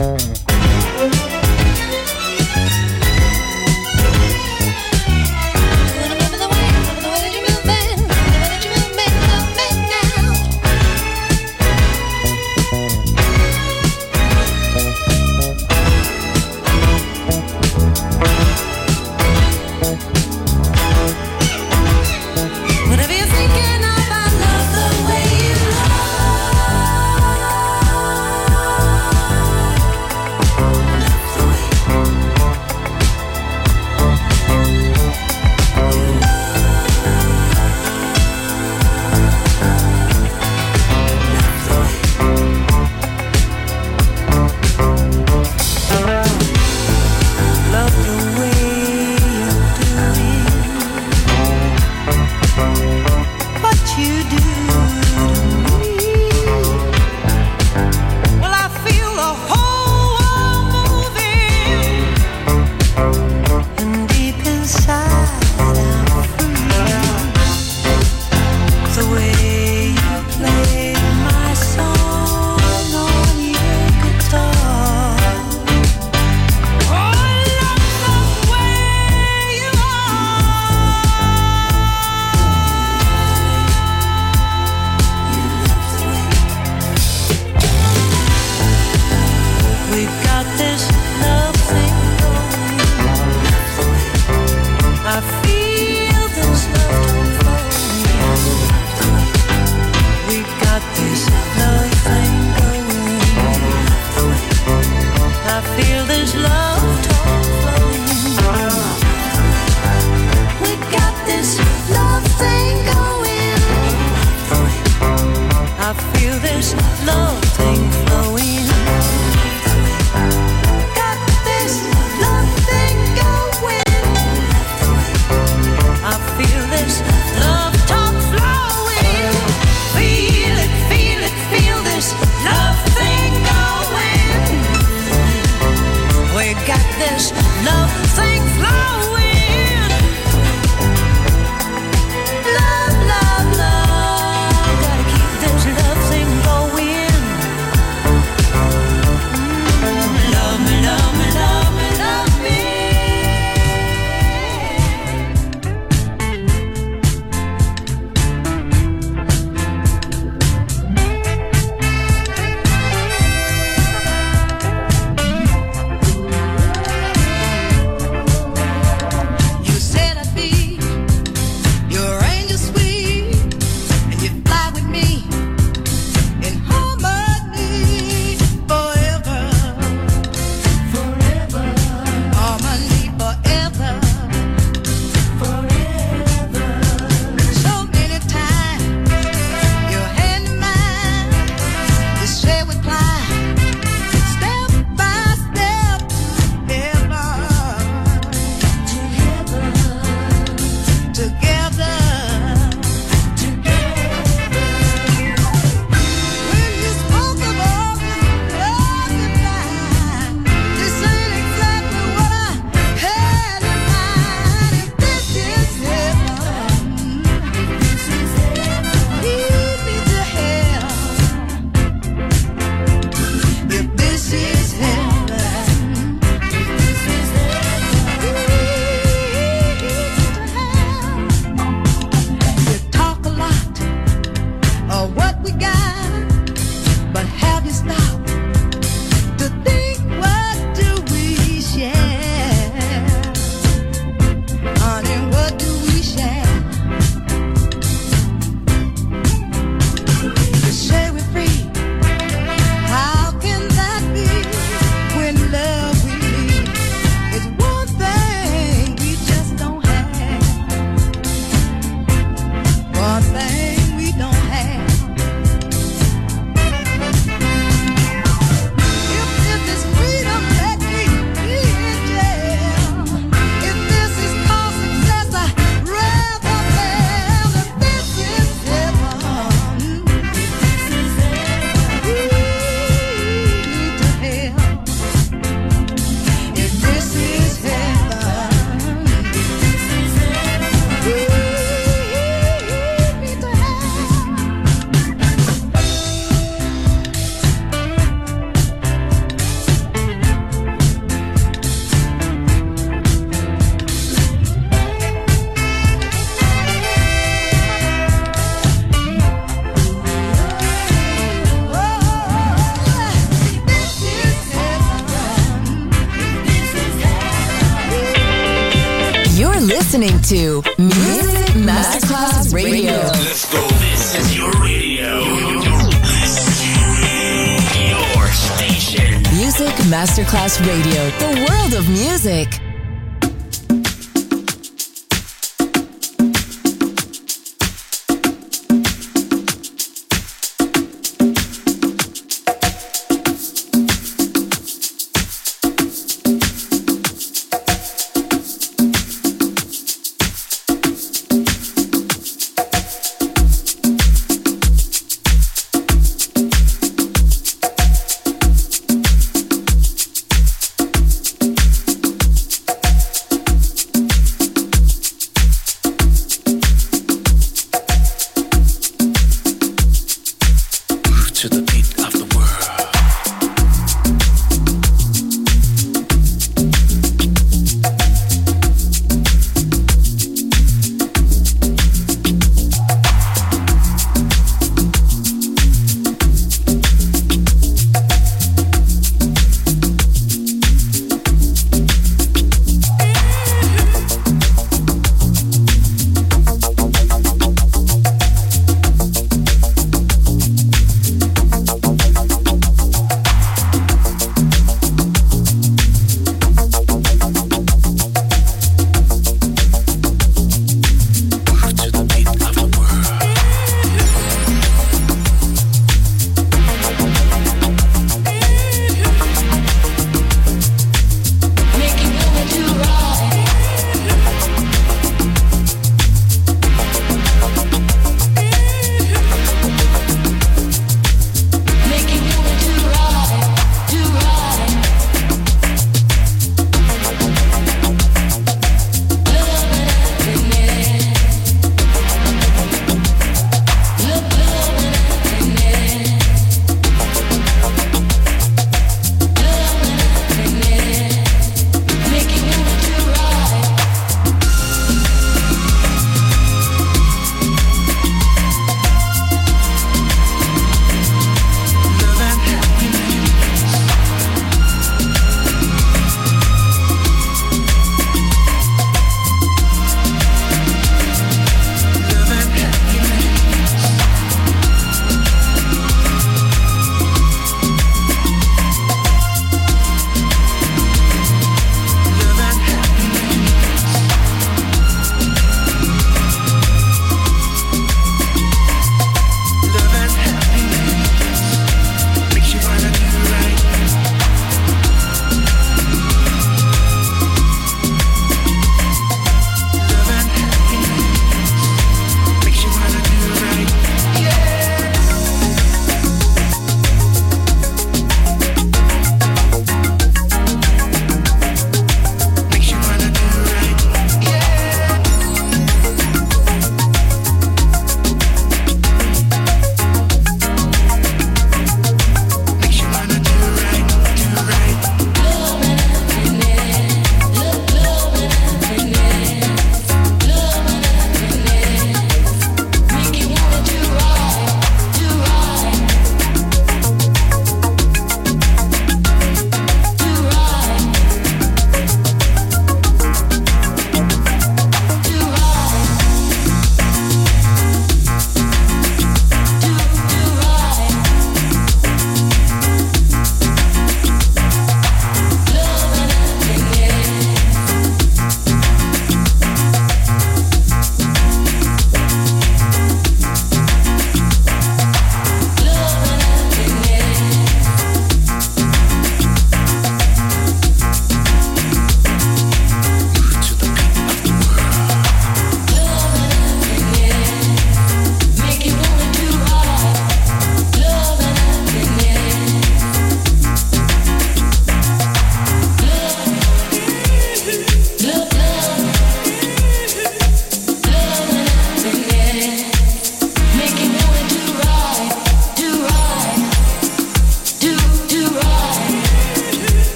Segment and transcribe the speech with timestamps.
[0.00, 0.29] Mm-hmm.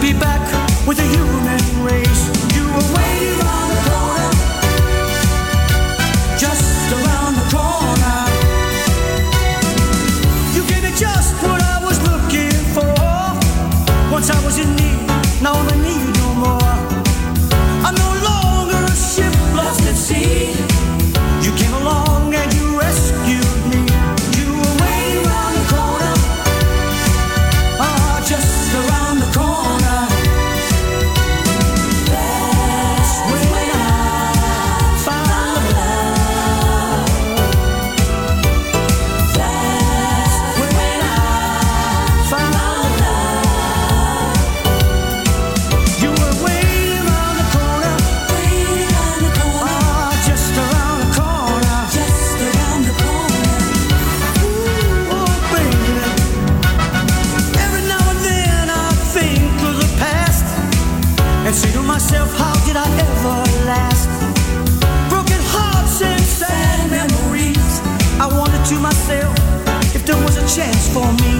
[0.00, 0.40] be back
[0.86, 2.39] with the human race.
[70.56, 71.39] chance for me.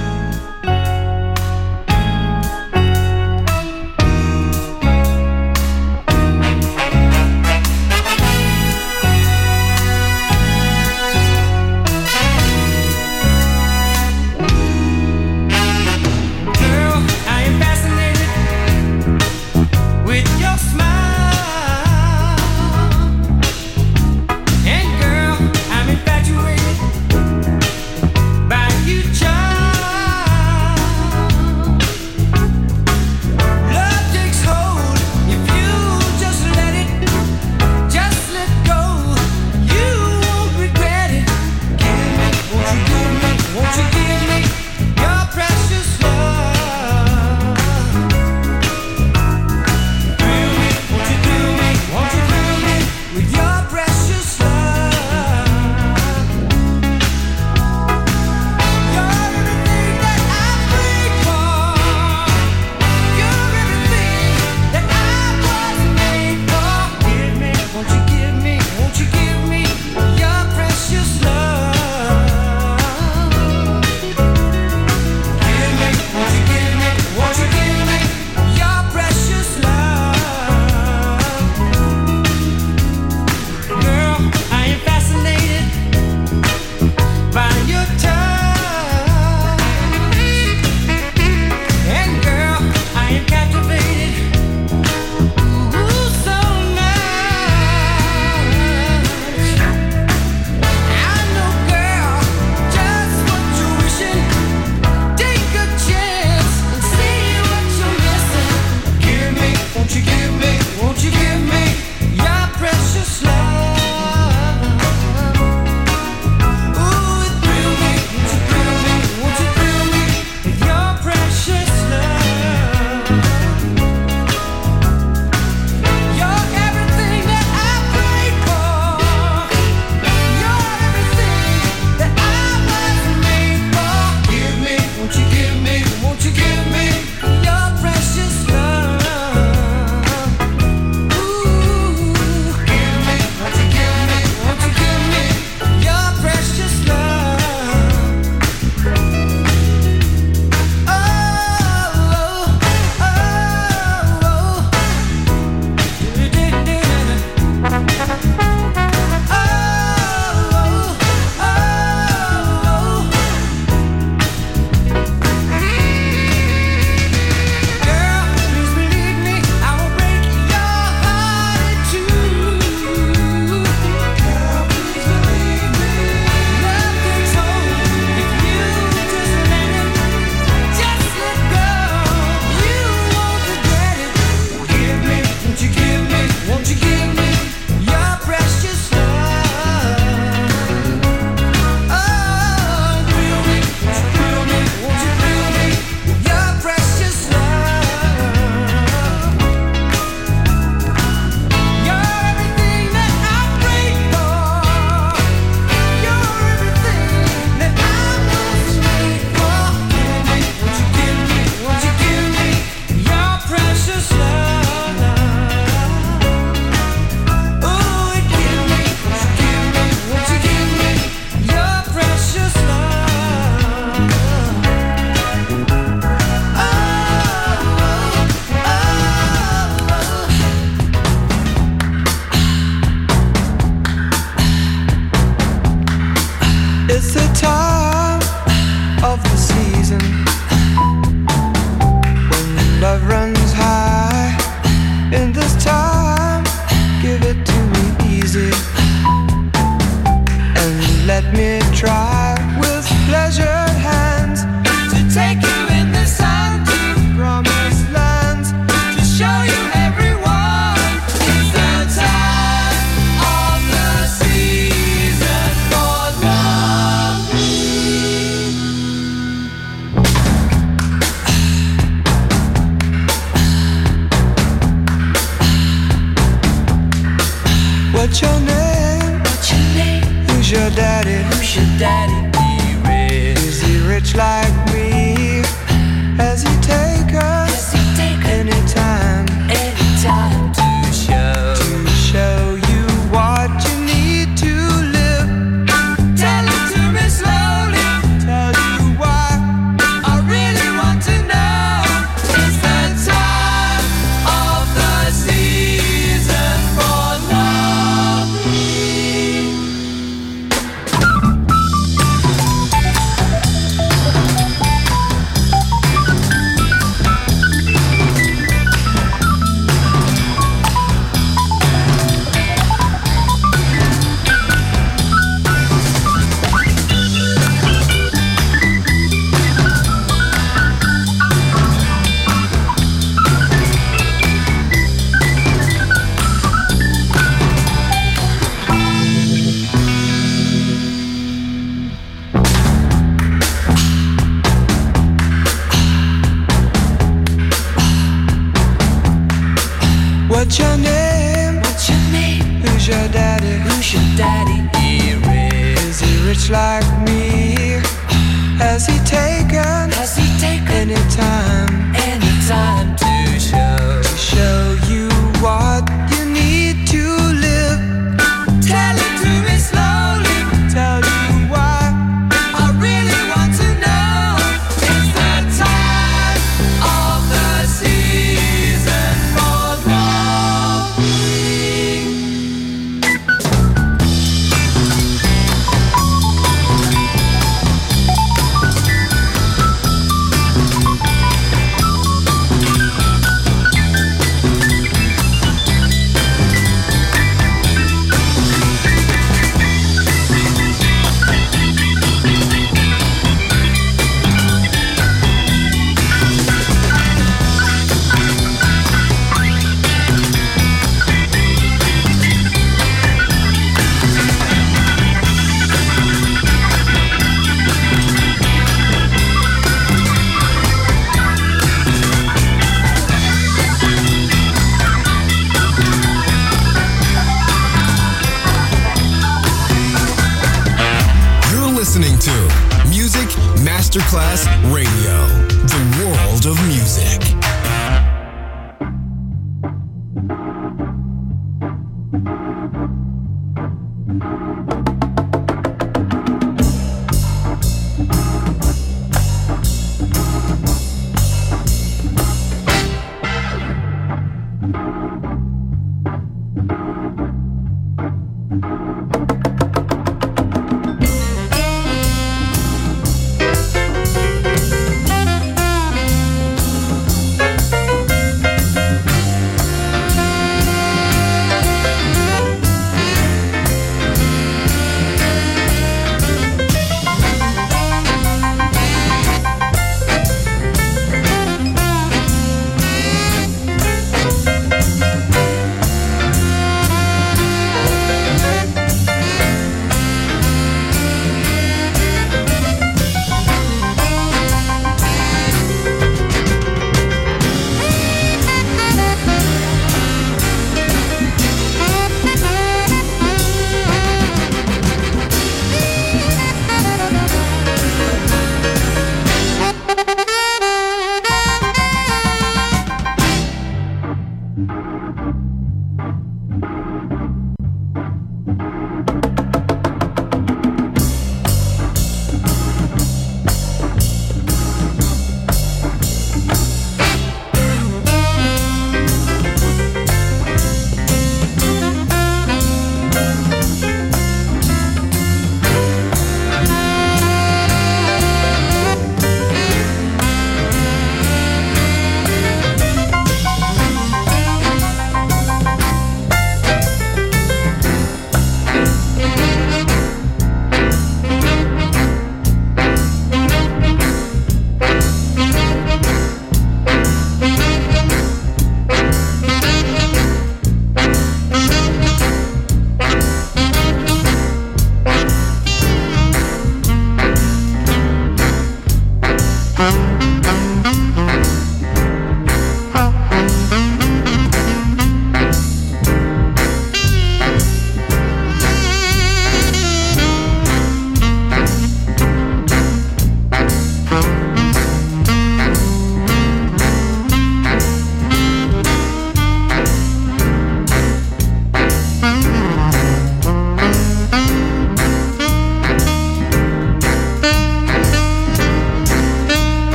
[433.91, 434.90] Masterclass Radio.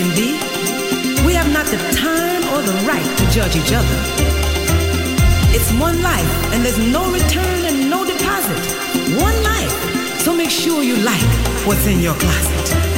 [0.00, 0.32] Can be,
[1.26, 3.98] we have not the time or the right to judge each other.
[5.52, 8.62] It's one life, and there's no return and no deposit.
[9.20, 10.22] One life.
[10.22, 11.30] So make sure you like
[11.66, 12.89] what's in your closet.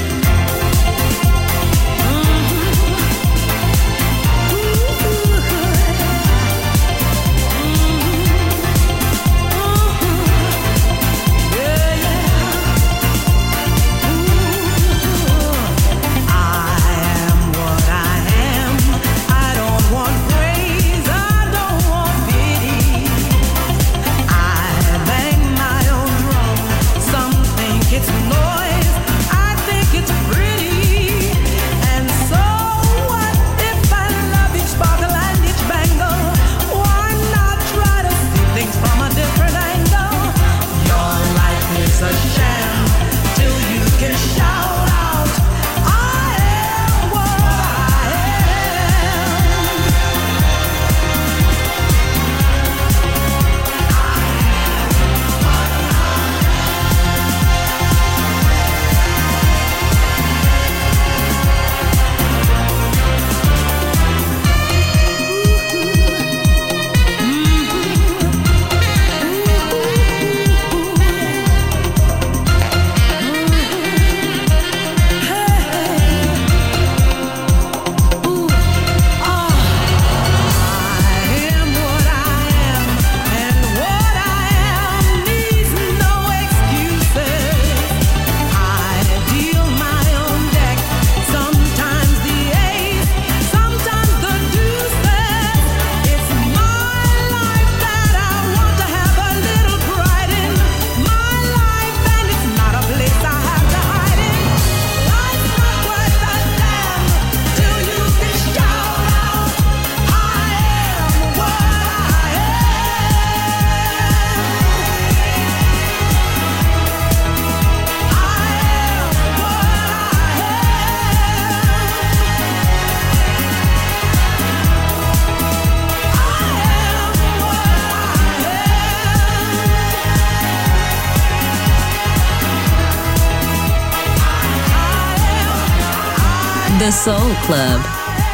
[137.53, 137.85] Club.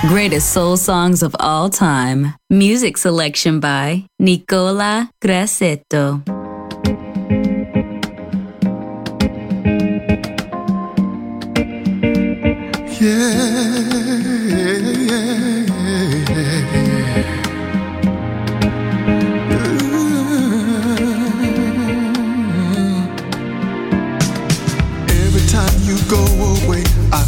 [0.02, 2.34] Greatest soul songs of all time.
[2.50, 6.22] Music selection by Nicola Grassetto.